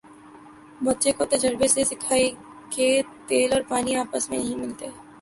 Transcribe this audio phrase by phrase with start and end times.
[0.81, 2.29] بچے کو تجربے سے سکھائیں
[2.69, 4.87] کہ تیل اور پانی آپس میں نہیں ملتے